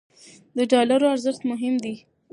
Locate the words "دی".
1.83-1.95